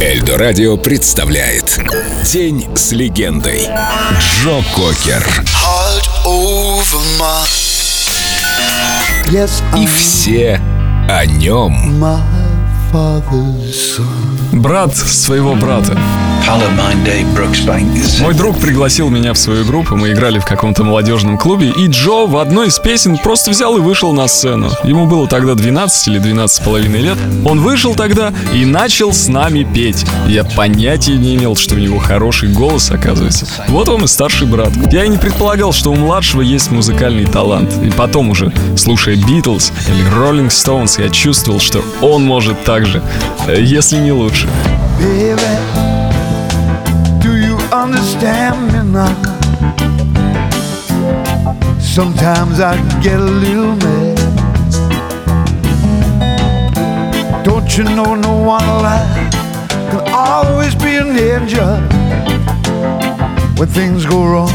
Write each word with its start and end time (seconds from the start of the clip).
Эльдо 0.00 0.38
Радио 0.38 0.78
представляет 0.78 1.78
День 2.24 2.66
с 2.74 2.92
легендой. 2.92 3.68
Джо 4.18 4.64
Кокер. 4.74 5.44
И 9.76 9.86
все 9.86 10.58
о 11.06 11.26
нем. 11.26 12.02
Брат 14.52 14.96
своего 14.96 15.54
брата. 15.54 15.98
Мой 18.22 18.34
друг 18.34 18.58
пригласил 18.58 19.08
меня 19.08 19.34
в 19.34 19.38
свою 19.38 19.64
группу, 19.64 19.94
мы 19.94 20.10
играли 20.10 20.40
в 20.40 20.44
каком-то 20.44 20.82
молодежном 20.82 21.38
клубе, 21.38 21.70
и 21.70 21.86
Джо 21.86 22.26
в 22.26 22.36
одной 22.38 22.66
из 22.66 22.80
песен 22.80 23.18
просто 23.18 23.52
взял 23.52 23.76
и 23.76 23.80
вышел 23.80 24.12
на 24.12 24.26
сцену. 24.26 24.68
Ему 24.82 25.06
было 25.06 25.28
тогда 25.28 25.54
12 25.54 26.08
или 26.08 26.18
12 26.18 26.56
с 26.56 26.58
половиной 26.58 27.02
лет. 27.02 27.16
Он 27.44 27.60
вышел 27.60 27.94
тогда 27.94 28.32
и 28.52 28.64
начал 28.64 29.12
с 29.12 29.28
нами 29.28 29.62
петь. 29.62 30.04
Я 30.26 30.42
понятия 30.42 31.14
не 31.14 31.36
имел, 31.36 31.54
что 31.54 31.76
у 31.76 31.78
него 31.78 32.00
хороший 32.00 32.48
голос, 32.48 32.90
оказывается. 32.90 33.46
Вот 33.68 33.88
он 33.88 34.02
и 34.02 34.08
старший 34.08 34.48
брат. 34.48 34.72
Я 34.90 35.04
и 35.04 35.08
не 35.08 35.18
предполагал, 35.18 35.72
что 35.72 35.92
у 35.92 35.94
младшего 35.94 36.40
есть 36.40 36.72
музыкальный 36.72 37.26
талант. 37.26 37.72
И 37.80 37.90
потом 37.90 38.30
уже, 38.30 38.52
слушая 38.76 39.14
Битлз 39.14 39.72
или 39.86 40.02
Роллинг 40.16 40.50
Stones, 40.50 41.00
я 41.00 41.10
чувствовал, 41.10 41.60
что 41.60 41.80
он 42.00 42.24
может 42.24 42.64
так 42.64 42.86
же, 42.86 43.00
э, 43.46 43.62
если 43.62 43.98
не 43.98 44.10
лучше. 44.10 44.48
Baby, 45.00 45.89
understand 47.80 48.56
me 48.72 48.92
now? 48.92 49.14
Sometimes 51.80 52.60
I 52.60 52.76
get 53.00 53.18
a 53.18 53.32
little 53.44 53.74
mad. 53.76 54.18
Don't 57.42 57.78
you 57.78 57.84
know 57.84 58.14
no 58.14 58.34
one 58.36 58.64
alive 58.64 59.30
can 59.90 60.02
always 60.12 60.74
be 60.74 60.96
an 60.96 61.16
angel? 61.16 61.76
When 63.58 63.68
things 63.68 64.04
go 64.04 64.24
wrong, 64.24 64.52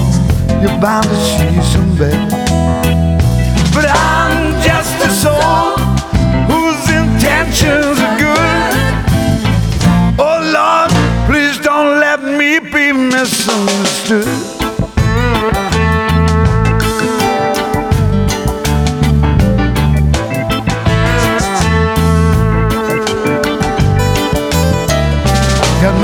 you're 0.61 0.79
bound 0.79 1.07
to 1.07 1.15
see 1.15 1.61
some 1.73 1.97
bad. 1.97 2.29
But 3.73 3.85
I'm 3.89 4.53
just 4.61 4.95
a 5.03 5.09
soul 5.09 5.54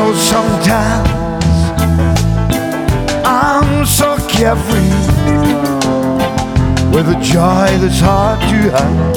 know 0.01 0.13
sometimes 0.15 1.09
I'm 3.23 3.85
so 3.85 4.17
carefree 4.27 4.95
with 6.93 7.07
a 7.15 7.19
joy 7.21 7.67
that's 7.81 7.99
hard 7.99 8.39
to 8.49 8.59
hide. 8.75 9.15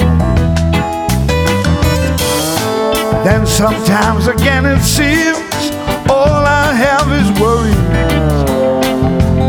Then 3.25 3.47
sometimes 3.47 4.27
again 4.27 4.65
it 4.65 4.81
seems 4.81 5.71
all 6.09 6.41
I 6.63 6.67
have 6.85 7.07
is 7.21 7.29
worry. 7.41 7.77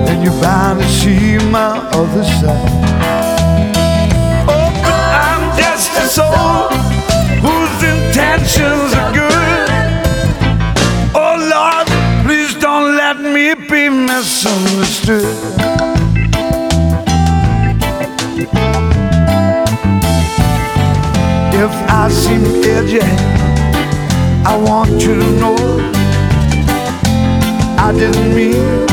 and 0.09 0.19
you're 0.25 0.41
bound 0.41 0.81
to 0.81 0.89
see 0.89 1.37
my 1.59 1.73
other 2.01 2.25
side. 2.39 2.73
Oh, 4.55 4.69
but 4.87 5.09
I'm 5.29 5.45
just 5.62 5.91
a 6.03 6.07
soul 6.17 6.70
whose 7.45 7.81
intentions 7.95 8.86
If 15.09 15.21
I 21.89 22.08
seem 22.11 22.45
edgy, 22.64 22.98
I 24.45 24.57
want 24.67 24.91
you 24.91 25.14
to 25.14 25.30
know 25.39 25.55
I 27.79 27.92
didn't 27.92 28.35
mean 28.35 28.86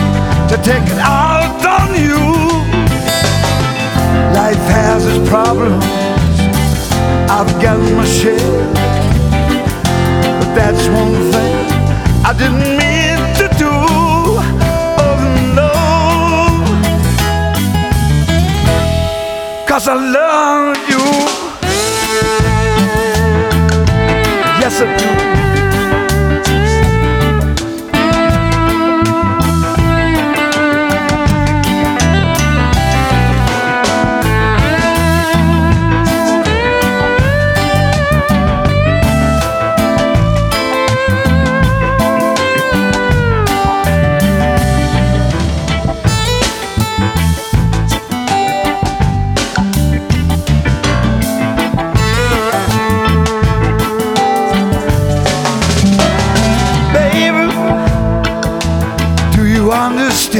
to 0.49 0.57
take 0.61 0.83
it 0.85 0.99
out 0.99 1.65
on 1.65 1.95
you. 1.99 2.19
Life 4.35 4.65
has 4.69 5.07
its 5.07 5.27
problems, 5.27 5.83
I've 7.27 7.51
got 7.59 7.79
my 7.97 8.05
share. 8.05 8.37
But 10.37 10.53
that's 10.53 10.87
one 10.89 11.31
thing 11.31 11.55
I 12.23 12.33
didn't 12.37 12.72
Cause 19.83 19.89
I 19.89 20.11
love 20.13 20.77
you. 20.87 20.97
Yes, 24.61 24.81
I 24.81 25.37
do. 25.37 25.42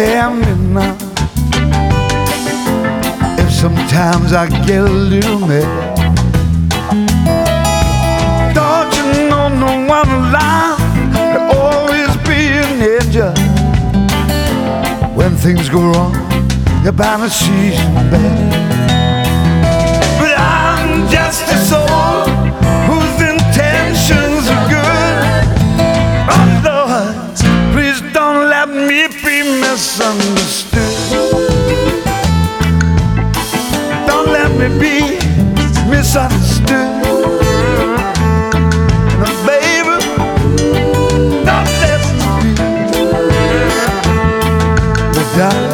Me 0.03 0.53
now? 0.73 0.97
If 3.39 3.49
sometimes 3.51 4.33
I 4.33 4.47
get 4.65 4.81
a 4.81 4.89
little 4.89 5.39
mad, 5.39 5.95
don't 8.53 8.93
you 8.97 9.29
know 9.29 9.47
no 9.47 9.87
one 9.87 10.09
alive 10.09 10.77
can 11.13 11.41
always 11.55 12.11
be 12.27 12.39
an 12.63 12.81
angel? 12.95 13.33
When 15.15 15.35
things 15.37 15.69
go 15.69 15.79
wrong, 15.91 16.13
you're 16.83 16.91
bound 16.91 17.23
to 17.23 17.29
see 17.29 17.75
some 17.75 18.09
bad. 18.11 18.32
Without. 45.33 45.73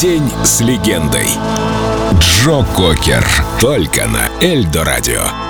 День 0.00 0.32
с 0.42 0.60
легендой. 0.60 1.28
Джо 2.18 2.64
Кокер. 2.74 3.28
Только 3.60 4.06
на 4.06 4.28
Эльдо 4.40 4.82
Радио. 4.82 5.49